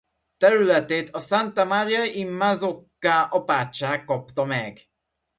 Területét 0.37 1.09
a 1.09 1.19
Santa 1.19 1.65
Maria 1.65 2.03
in 2.03 2.27
Mazzocca-apátság 2.31 4.05
kapta 4.05 4.45
meg. 4.45 4.79